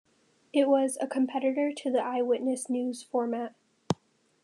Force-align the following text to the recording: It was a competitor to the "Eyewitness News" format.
It 0.51 0.67
was 0.67 0.97
a 0.99 1.05
competitor 1.05 1.71
to 1.71 1.91
the 1.91 2.01
"Eyewitness 2.03 2.71
News" 2.71 3.03
format. 3.03 3.53